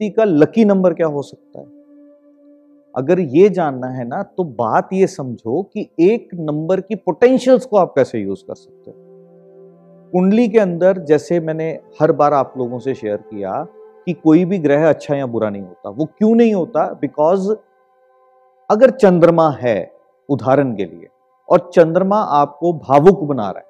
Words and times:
व्यक्ति 0.00 0.16
का 0.16 0.24
lucky 0.24 0.64
number 0.64 0.94
क्या 0.94 1.06
हो 1.06 1.22
सकता 1.22 1.60
है? 1.60 1.66
अगर 2.94 3.20
ये 3.20 3.48
जानना 3.48 3.86
है 3.86 4.06
ना 4.08 4.22
तो 4.36 4.44
बात 4.44 4.88
ये 4.92 5.06
समझो 5.06 5.62
कि 5.64 5.88
एक 6.00 6.28
नंबर 6.34 6.80
की 6.80 6.94
पोटेंशियल्स 6.94 7.66
को 7.66 7.76
आप 7.76 7.92
कैसे 7.96 8.18
यूज़ 8.18 8.44
कर 8.44 8.54
सकते 8.54 8.90
हो। 8.90 8.96
कुंडली 10.12 10.48
के 10.48 10.58
अंदर 10.58 10.98
जैसे 11.00 11.40
मैंने 11.40 11.68
हर 12.00 12.12
बार 12.12 12.34
आप 12.34 12.54
लोगों 12.58 12.78
से 12.78 12.94
शेयर 12.94 13.16
किया 13.16 13.52
कि 14.06 14.12
कोई 14.14 14.44
भी 14.44 14.58
ग्रह 14.58 14.88
अच्छा 14.88 15.14
या 15.14 15.26
बुरा 15.26 15.50
नहीं 15.50 15.62
होता। 15.62 15.90
वो 15.90 16.04
क्यों 16.18 16.34
नहीं 16.34 16.54
होता? 16.54 16.86
बिकॉज़ 17.00 17.50
अगर 18.70 18.90
चंद्रमा 18.90 19.50
है 19.50 19.92
उदाहरण 20.28 20.74
के 20.74 20.84
लिए, 20.84 21.08
और 21.48 21.70
चंद्रमा 21.74 22.16
आपको 22.16 22.72
भावुक 22.72 23.22
बना 23.24 23.50
रहा 23.50 23.58
है 23.58 23.69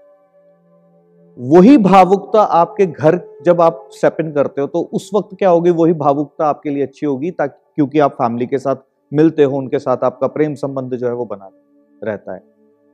वही 1.40 1.76
भावुकता 1.78 2.40
आपके 2.42 2.86
घर 2.86 3.20
जब 3.44 3.60
आप 3.60 3.88
स्टेप 3.92 4.16
इन 4.20 4.32
करते 4.32 4.60
हो 4.60 4.66
तो 4.66 4.80
उस 4.92 5.10
वक्त 5.14 5.36
क्या 5.38 5.50
होगी? 5.50 5.70
वही 5.70 5.92
भावुकता 5.92 6.46
आपके 6.46 6.70
लिए 6.70 6.82
अच्छी 6.82 7.06
होगी, 7.06 7.30
ताकि, 7.30 7.60
क्योंकि 7.76 7.98
आप 7.98 8.12
फैमिली 8.12 8.46
के 8.46 8.58
साथ 8.58 8.76
मिलते 9.12 9.44
हो, 9.44 9.56
उनके 9.58 9.78
साथ 9.78 10.04
आपका 10.04 10.26
प्रेम 10.26 10.54
संबंध 10.54 10.94
जो 10.94 11.06
है 11.06 11.14
वो 11.14 11.24
बना 11.24 11.50
रहता 12.02 12.34
है। 12.34 12.42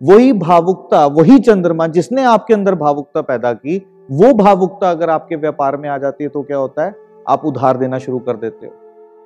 वही 0.03 0.33
भावुकता, 0.33 1.07
वही 1.07 1.39
चंद्रमा 1.39 1.87
जिसने 1.87 2.25
आपके 2.25 2.55
अंदर 2.55 2.75
भावुकता 2.75 3.21
पैदा 3.21 3.53
की, 3.53 3.79
वो 4.11 4.33
भावुकता 4.35 4.91
अगर 4.91 5.11
आपके 5.11 5.37
व्यापार 5.37 5.77
में 5.77 5.89
आ 5.89 5.99
जाती 5.99 6.25
है 6.25 6.31
तो 6.31 6.43
क्या 6.43 6.57
होता 6.57 6.85
है? 6.85 6.95
आप 7.29 7.45
उधार 7.45 7.77
देना 7.77 7.99
शुरू 7.99 8.19
कर 8.19 8.37
देते 8.37 8.67
हो। 8.67 8.73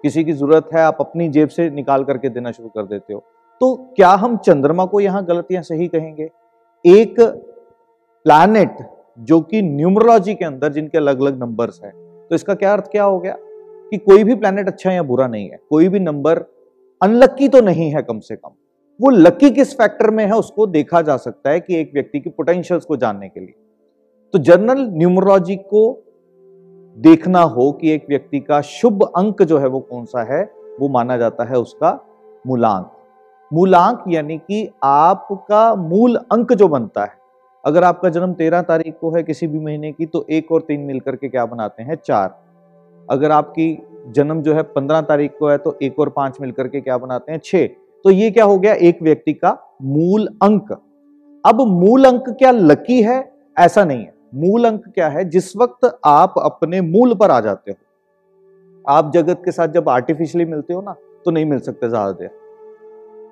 किसी 0.02 0.24
की 0.24 0.32
ज़रूरत 0.32 0.68
है, 0.74 0.80
आप 0.80 0.96
अपनी 1.00 1.28
जेब 1.28 1.48
से 1.48 1.68
निकाल 1.70 2.04
करके 2.04 2.28
देना 2.28 2.50
शुरू 2.50 2.68
कर 2.68 2.82
देते 2.82 3.14
हो। 3.14 3.22
तो 3.60 3.74
क्या 3.96 4.10
हम 4.10 4.36
चंद्रमा 4.36 4.84
को 4.84 5.00
यहाँ 5.00 5.24
गलत 5.24 5.52
या 5.52 5.60
सही 5.60 5.88
कहेंगे? 5.88 6.30
एक 6.84 7.20
प्लैनेट 8.26 8.76
जो 9.18 9.40
कि 9.40 9.62
न्यूमरोलॉजी 9.62 10.34
के 10.34 10.44
अंदर 10.44 10.72
जिनके 10.72 10.98
अलग 10.98 11.20
अलग 11.20 11.40
नंबर्स 11.40 11.80
हैं। 11.84 11.92
तो 12.30 12.34
इसका 12.34 12.54
क्या 12.54 12.72
अर्थ 12.72 12.84
क्या 12.84 13.04
हो 13.04 13.18
गया? 13.18 13.36
कि 13.90 13.96
कोई 13.96 14.24
भी 14.24 14.34
प्लैनेट 14.34 14.68
अच्छा 14.68 14.92
या 14.92 15.02
बुरा 15.02 15.26
नहीं 15.26 15.50
है। 15.50 15.58
कोई 15.70 15.88
भी 15.88 16.00
नंबर 16.00 16.38
अनलक्की 17.02 17.48
तो 17.48 17.60
नहीं 17.60 17.90
है 17.90 18.02
कम 18.02 18.18
से 18.18 18.36
कम। 18.36 18.50
वो 19.00 19.10
लकी 19.10 19.50
किस 19.50 19.74
फैक्टर 19.74 20.10
में 20.10 20.26
है 20.26 20.32
उसको 20.32 20.66
देखा 20.66 21.02
जा 21.02 21.16
सकता 21.16 21.50
है 21.50 21.60
कि 21.60 21.76
एक 21.76 21.90
व्यक्ति 21.94 22.20
की 22.20 22.30
पोटेंशियल्स 22.30 22.84
को 22.84 22.96
जानने 22.96 23.28
के 23.28 23.40
लिए। 23.40 23.54
तो 24.32 24.38
जनरल 24.38 24.88
न्यूमरोलॉजी 24.90 25.56
को 25.56 26.02
देखना 26.96 27.40
हो 27.40 27.72
कि 27.72 27.90
एक 27.90 28.06
व्यक्ति 28.08 28.40
का 28.40 28.60
शुभ 28.60 29.02
अंक 29.16 29.42
जो 29.42 29.58
है 29.58 29.66
वो 29.66 29.80
कौन 29.80 30.04
सा 30.04 30.34
है, 30.34 30.50
वो 30.80 30.88
माना 30.88 31.16
जाता 31.16 31.44
है 31.44 31.56
उसका 31.56 32.04
मूलांक। 32.46 32.92
मूलांक 33.52 34.04
यानी 34.08 34.38
कि 34.38 34.70
आपका 34.84 35.74
मूल 35.74 36.16
अंक 36.16 36.52
जो 36.52 36.68
बनता 36.68 37.04
है। 37.04 37.19
अगर 37.64 37.84
आपका 37.84 38.08
जन्म 38.08 38.32
तेरह 38.32 38.62
तारीख 38.62 38.94
को 39.00 39.10
है 39.10 39.22
किसी 39.22 39.46
भी 39.46 39.58
महीने 39.58 39.92
की 39.92 40.06
तो 40.06 40.24
एक 40.30 40.52
और 40.52 40.60
तीन 40.60 40.80
मिलकर 40.80 41.16
के 41.16 41.28
क्या 41.28 41.44
बनाते 41.46 41.82
हैं? 41.82 41.96
चार। 41.96 42.38
अगर 43.08 43.30
आपकी 43.30 43.76
जन्म 44.08 44.40
जो 44.42 44.54
है 44.54 44.62
पंद्रह 44.62 45.00
तारीख 45.00 45.32
को 45.38 45.48
है 45.48 45.58
तो 45.58 45.76
एक 45.82 45.98
और 45.98 46.08
पाँच 46.08 46.40
मिलकर 46.40 46.68
के 46.68 46.80
क्या 46.80 46.98
बनाते 46.98 47.32
हैं? 47.32 47.40
छह। 47.44 47.66
तो 48.04 48.10
ये 48.10 48.30
क्या 48.30 48.44
हो 48.44 48.58
गया? 48.58 48.72
एक 48.74 49.02
व्यक्ति 49.02 49.32
का 49.34 49.56
मूल 49.82 50.26
अंक। 50.42 50.72
अब 51.44 51.60
मूल 51.60 52.04
अंक 52.04 52.28
क्या 52.30 52.50
लकी 52.50 53.02
है? 53.02 53.32
ऐसा 53.56 53.84
नहीं 53.84 53.98
है। 53.98 54.12
मूल 54.34 54.64
अंक 54.64 54.88
क्या 54.88 55.08
है? 55.08 55.24
जिस 55.24 55.56
वक्त 55.56 56.00
आप 56.04 56.34
अपने 56.38 56.80
मूल 56.80 57.14
पर 57.14 57.30
आ 57.30 57.40
जाते 57.40 57.70
हो। 57.70 57.76
आप 58.84 59.12
जगत 59.14 59.42
के 59.44 59.52
साथ 59.52 59.68
जब 59.68 59.88
आर्टिफिशियली 59.88 60.50
मिलते 60.50 60.74
हो 60.74 60.80
ना 60.80 60.94
तो 61.24 61.30
नहीं 61.30 61.44
मिल 61.44 61.58
सकते 61.60 61.88
ज़्यादा 61.88 62.12
देर। 62.12 62.30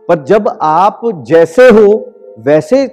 पर 0.09 0.25
जब 0.25 0.49
आप 0.63 1.01
जैसे 1.27 1.69
हो, 1.71 2.13
वैसे 2.39 2.87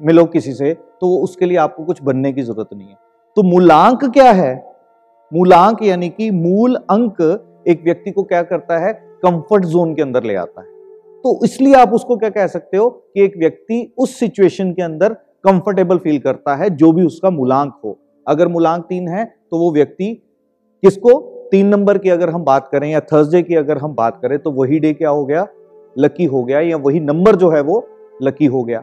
मिलो 0.00 0.24
किसी 0.24 0.52
से 0.52 0.72
तो 1.00 1.08
वो 1.08 1.18
उसके 1.18 1.46
लिए 1.46 1.56
आपको 1.56 1.84
कुछ 1.84 2.02
बनने 2.02 2.32
की 2.32 2.42
ज़रूरत 2.42 2.68
नहीं 2.74 2.88
है। 2.88 2.96
तो 3.36 3.42
मूलांक 3.42 4.04
क्या 4.04 4.30
है? 4.32 4.54
मूलांक 5.32 5.82
यानी 5.82 6.08
कि 6.08 6.30
मूल 6.30 6.74
अंक 6.74 7.20
एक 7.68 7.82
व्यक्ति 7.84 8.10
को 8.10 8.22
क्या 8.22 8.42
करता 8.42 8.78
है? 8.78 8.92
कंफर्ट 9.22 9.64
जोन 9.64 9.94
के 9.94 10.02
अंदर 10.02 10.24
ले 10.24 10.34
आता 10.34 10.60
है। 10.60 10.66
तो 11.24 11.44
इसलिए 11.44 11.74
आप 11.74 11.92
उसको 11.92 12.16
क्या 12.16 12.30
कह 12.30 12.46
सकते 12.46 12.76
हो 12.76 12.88
कि 12.90 13.24
एक 13.24 13.36
व्यक्ति 13.38 13.94
उस 13.98 14.18
सिचुएशन 14.18 14.72
के 14.72 14.82
अंदर 14.82 15.14
कंफर्टेबल 15.44 15.98
फील 15.98 16.18
करता 16.18 16.54
है, 16.54 16.70
जो 16.70 16.92
भी 16.92 17.06
उसका 17.06 17.30
मूलांक 17.30 17.72
हो। 17.84 17.96
अगर 18.26 18.48
मूलांक 18.48 18.84
तीन 18.84 19.08
है 19.08 19.24
तो 19.24 19.58
वो 19.58 19.72
व्यक्ति 19.72 20.12
किसको? 20.82 21.18
तीन 21.50 21.66
नंबर 21.66 21.98
की 21.98 22.10
अगर 22.10 22.30
हम 22.30 22.44
बात 22.44 22.68
करें 22.68 22.90
या 22.90 23.00
थर्सडे 23.02 23.42
की 23.42 23.54
अगर 23.54 23.78
हम 23.78 23.94
बात 23.94 24.18
करें 24.22 24.38
तो 24.38 24.50
वही 24.50 24.78
डे 24.78 24.92
क्या 24.92 25.10
हो 25.10 25.24
गया? 25.26 25.46
लकी 25.98 26.24
हो 26.24 26.42
गया 26.44 26.60
या 26.60 26.76
वही 26.76 27.00
नंबर 27.00 27.36
जो 27.36 27.50
है 27.50 27.60
वो 27.60 27.84
लकी 28.22 28.46
हो 28.46 28.62
गया। 28.62 28.82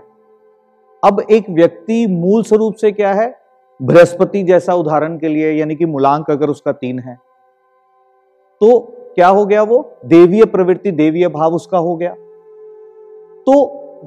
अब 1.04 1.20
एक 1.32 1.50
व्यक्ति 1.50 2.06
मूल 2.10 2.44
स्वरूप 2.44 2.76
से 2.76 2.92
क्या 2.92 3.14
है? 3.14 3.34
बृहस्पति 3.80 4.44
जैसा 4.44 4.74
उदाहरण 4.74 5.18
के 5.18 5.28
लिए, 5.28 5.52
यानी 5.52 5.76
कि 5.76 5.86
मूलांक 5.86 6.30
अगर 6.32 6.50
उसका 6.50 6.72
तीन 6.74 7.00
है 7.00 7.16
तो 8.62 8.80
क्या 9.16 9.28
हो 9.30 9.46
गया 9.46 9.64
वो? 9.64 9.98
देवीय 10.06 10.46
प्रवृत्ति, 10.46 10.92
देवीय 10.92 11.28
भाव 11.30 11.56
उसका 11.56 11.78
हो 11.80 11.96
गया। 11.96 12.14
तो 13.48 13.54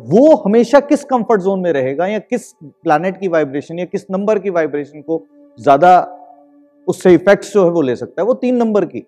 वो 0.08 0.34
हमेशा 0.36 0.80
किस 0.82 1.04
कंफर्ट 1.04 1.40
जोन 1.42 1.60
में 1.60 1.72
रहेगा, 1.72 2.06
या 2.06 2.18
किस 2.20 2.52
प्लैनेट 2.62 3.18
की 3.20 3.28
वाइब्रेशन 3.28 3.78
या 3.78 3.84
किस 3.84 4.06
नंबर 4.10 4.38
की 4.38 4.50
वाइब्रेशन 4.50 5.00
को 5.00 5.22
ज़्यादा 5.58 5.92
उससे 6.88 7.12
इफेक्ट्स 7.14 7.52
जो 7.54 7.64
है 7.64 7.70
वो 7.70 7.82
ले 7.82 7.96
सकता 7.96 8.22
है? 8.22 8.26
वो 8.26 8.34
तीन 8.34 8.56
नंबर 8.56 8.84
की। 8.84 9.06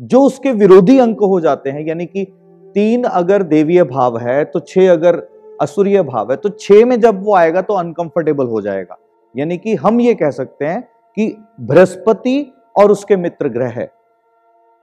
जो 0.00 0.22
उसके 0.22 0.52
विरोधी 0.52 0.98
अंक 0.98 1.20
हो 1.22 1.40
जाते 1.40 1.70
हैं, 1.70 1.86
यानी 1.86 2.06
कि 2.06 2.24
तीन 2.76 3.04
अगर 3.04 3.42
देवीय 3.44 3.82
भाव 3.84 4.18
है 4.18 4.44
तो 4.44 4.60
छह 4.60 4.92
अगर 4.92 5.16
असुरीय 5.62 6.02
भाव 6.02 6.30
है 6.30 6.36
तो 6.36 6.48
छह 6.50 6.84
में 6.86 7.00
जब 7.00 7.22
वो 7.24 7.34
आएगा 7.34 7.62
तो 7.62 7.74
अनकंफर्टेबल 7.74 8.46
हो 8.46 8.60
जाएगा। 8.60 8.98
यानी 9.34 9.56
कि 9.56 9.74
हम 9.74 10.00
ये 10.00 10.14
कह 10.14 10.30
सकते 10.30 10.64
हैं 10.64 10.80
कि 11.16 11.36
बृहस्पति 11.60 12.52
और 12.76 12.92
उसके 12.92 13.16
मित्र 13.16 13.48
ग्रह 13.48 13.70
है। 13.70 13.90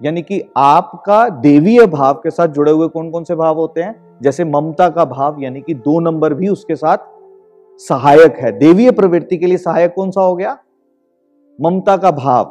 यानी 0.02 0.22
कि 0.22 0.42
आपका 0.58 1.28
देवीय 1.30 1.86
भाव 1.88 2.14
के 2.14 2.30
साथ 2.30 2.48
जुड़े 2.48 2.72
हुए 2.72 2.88
कौन 2.88 3.10
कौन 3.12 3.24
से 3.24 3.36
भाव 3.36 3.58
होते 3.58 3.82
हैं? 3.82 3.96
जैसे 4.22 4.44
ममता 4.46 4.90
का 4.90 5.06
भाव, 5.06 5.42
यानी 5.42 5.62
कि 5.62 5.74
दो 5.74 6.00
नंबर 6.00 6.34
भी 6.34 6.48
उसके 6.48 6.76
साथ 6.76 6.98
सहायक 7.80 8.38
है। 8.38 8.52
देवीय 8.60 8.92
प्रवृत्ति 8.92 9.38
के 9.38 9.46
लिए 9.46 9.58
सहायक 9.58 9.94
कौन 9.94 10.12
सा 10.12 10.22
हो 10.22 10.36
गया? 10.36 10.58
ममता 11.60 11.98
का 11.98 12.12
भाव। 12.12 12.44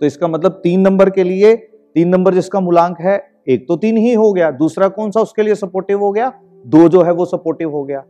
तो 0.00 0.06
इसका 0.06 0.28
मतलब 0.28 0.60
तीन 0.62 0.80
नंबर 0.80 1.10
के 1.10 1.24
लिए, 1.24 1.54
तीन 1.96 2.08
नंबर 2.08 2.34
जिसका 2.34 2.60
मूलांक 2.60 3.00
है, 3.00 3.16
एक 3.48 3.66
तो 3.68 3.76
तीन 3.76 3.96
ही 3.96 4.12
हो 4.14 4.32
गया, 4.32 4.50
दूसरा 4.50 4.88
कौन 4.88 5.10
सा 5.10 5.20
उसके 5.20 5.42
लिए 5.42 5.54
सपोर्टिव 5.54 6.00
हो 6.00 6.12
गया? 6.12 6.32
दो 6.64 6.88
जो 6.88 7.02
है 7.02 7.12
वो 7.12 7.24
सपोर्टिव 7.24 7.70
हो 7.70 7.82
गया। 7.84 8.04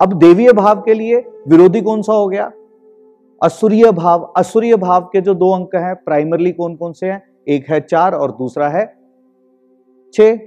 अब 0.00 0.12
देवीय 0.12 0.52
भाव 0.52 0.80
के 0.80 0.94
लिए 0.94 1.16
विरोधी 1.48 1.80
कौन 1.80 2.02
सा 2.02 2.12
हो 2.12 2.28
गया? 2.28 2.50
असुरीय 3.40 3.90
भाव। 3.92 4.32
असुरीय 4.36 4.76
भाव 4.76 5.08
के 5.12 5.20
जो 5.20 5.34
दो 5.34 5.50
अंक 5.52 5.74
हैं 5.74 5.94
प्राइमरली 5.94 6.52
कौन 6.52 6.76
कौन 6.76 6.92
से 6.92 7.06
हैं? 7.06 7.22
एक 7.48 7.68
है 7.70 7.80
चार 7.80 8.14
और 8.14 8.32
दूसरा 8.32 8.68
है 8.68 8.86
छ 10.14 10.38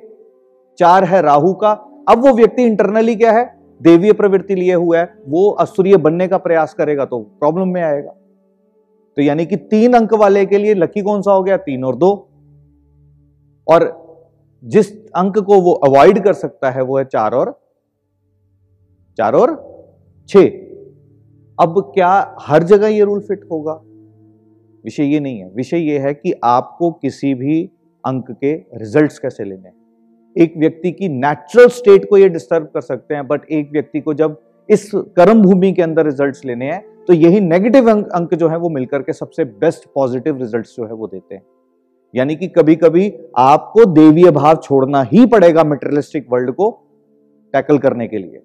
चार 0.80 1.04
है 1.04 1.22
राहु 1.22 1.54
का। 1.54 1.72
अब 2.10 2.26
वो 2.26 2.34
व्यक्ति 2.34 2.64
इंटरनली 2.64 3.16
क्या 3.16 3.32
है? 3.32 3.60
देवीय 3.82 4.14
प्रवृत्ति 4.14 4.56
लिए 4.56 4.74
हुआ 4.74 4.98
है। 4.98 5.14
वो 5.28 5.50
असुरीय 5.52 5.98
बनने 5.98 6.28
का 6.28 6.38
प्रयास 6.38 6.74
करेगा 6.74 7.06
तो 7.06 7.20
प्रॉब्लम 7.40 7.68
में 7.68 7.82
आएगा। 7.82 8.12
तो 9.18 9.22
यानी 9.22 9.46
कि 9.46 9.56
तीन 9.56 9.94
अंक 9.94 10.14
वाले 10.14 10.46
के 10.46 10.58
लिए 10.58 10.74
लकी 10.74 11.02
कौन 11.02 11.22
सा 11.22 11.32
हो 11.32 11.44
गया? 11.44 11.58
तीन 11.58 11.84
और 11.84 11.96
दो। 11.96 12.12
और 13.68 14.01
जिस 14.64 14.92
अंक 15.10 15.38
को 15.38 15.60
वो 15.62 15.72
अवॉइड 15.86 16.24
कर 16.24 16.34
सकता 16.34 16.70
है 16.72 16.82
वो 16.82 16.98
है 16.98 17.06
चार 17.06 17.34
और 17.34 17.60
चार 19.18 19.34
और 19.34 19.54
छ 20.30 20.38
अब 21.60 21.80
क्या 21.96 22.36
हर 22.40 22.64
जगह 22.64 22.88
ये 22.88 23.04
रूल 23.04 23.20
फिट 23.20 23.42
होगा? 23.52 23.74
विषय 24.86 25.04
ये 25.04 25.20
नहीं 25.20 25.40
है। 25.40 25.50
विषय 25.50 25.78
ये 25.78 25.98
है 26.00 26.14
कि 26.14 26.34
आपको 26.44 26.92
किसी 26.92 27.34
भी 27.34 27.64
अंक 28.04 28.32
के 28.32 28.54
रिजल्ट्स 28.54 29.20
कैसे 29.20 29.44
लेने 29.44 29.68
हैं। 29.70 29.76
एक 30.36 30.54
व्यक्ति 30.58 30.92
की 30.92 31.10
नेचुरल 31.10 31.68
स्टेट 31.68 32.10
को 32.10 32.18
ये 32.18 32.30
डिस्टर्ब 32.30 32.66
कर 32.66 32.82
सकते 32.82 33.16
हैं 33.16 33.28
बट 33.28 33.46
एक 33.52 33.72
व्यक्ति 33.72 34.00
को 34.00 34.14
जब 34.14 34.42
इस 34.70 34.92
कर्म 34.96 35.42
भूमि 35.42 35.72
के 35.74 35.82
अंदर 35.82 36.06
रिजल्ट्स 36.06 36.46
लेने 36.46 36.72
हैं 36.72 37.06
तो 37.06 37.14
यही 37.14 37.40
नेगेटिव 37.40 37.90
अंक, 37.90 38.34
जो 38.34 38.48
है 38.48 38.58
वो 38.58 38.70
मिलकर 38.70 39.02
के 39.02 39.14
सबसे 39.14 39.46
बेस्ट 39.46 39.90
पॉजिटिव 39.96 40.38
रिजल्ट्स 40.38 40.76
जो 40.78 40.86
है 40.86 40.94
वो 40.94 41.08
देते 41.08 41.36
हैं। 41.36 41.44
यानी 42.14 42.36
कि 42.36 42.48
कभी 42.50 42.76
कभी 42.76 43.12
आपको 43.38 43.86
देवीय 43.86 44.32
भाव 44.32 44.56
छोड़ना 44.56 45.02
ही 45.04 45.26
पड़ेगा 45.26 45.64
मेटेरियलिस्टिक 45.64 46.28
वर्ल्ड 46.32 46.52
को 46.52 46.70
टैकल 47.54 47.78
करने 47.78 48.08
के 48.08 48.18
लिए। 48.18 48.42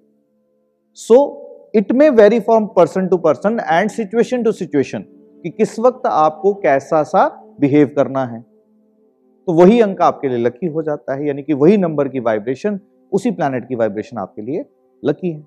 So 0.97 1.69
it 1.75 1.91
may 1.91 2.09
vary 2.11 2.39
from 2.39 2.65
person 2.67 3.07
to 3.07 3.17
person 3.17 3.59
and 3.61 3.89
situation 3.89 4.43
to 4.43 4.51
situation 4.51 5.05
कि 5.43 5.49
किस 5.49 5.79
वक्त 5.79 6.07
आपको 6.07 6.53
कैसा 6.53 7.01
सा 7.05 7.27
बिहेव 7.59 7.91
करना 7.95 8.25
है। 8.25 8.41
तो 8.41 9.53
वही 9.53 9.79
अंक 9.81 10.01
आपके 10.01 10.29
लिए 10.29 10.37
लकी 10.37 10.67
हो 10.67 10.81
जाता 10.83 11.13
है, 11.13 11.27
यानी 11.27 11.43
कि 11.43 11.53
वही 11.53 11.77
नंबर 11.77 12.07
की 12.07 12.19
वाइब्रेशन 12.21 12.79
उसी 13.11 13.31
प्लैनेट 13.31 13.67
की 13.67 13.75
वाइब्रेशन 13.75 14.17
आपके 14.17 14.41
लिए 14.41 14.65
लकी 15.03 15.31
है। 15.31 15.45